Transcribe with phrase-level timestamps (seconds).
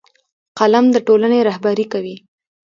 [0.59, 2.15] قلم د ټولنې رهبري کوي